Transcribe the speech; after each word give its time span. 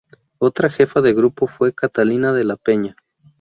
Otra 0.39 0.71
jefa 0.71 0.99
de 1.01 1.13
grupo 1.13 1.45
fue 1.45 1.73
Catalina 1.75 2.33
de 2.33 2.43
la 2.43 2.55
Peña. 2.55 2.95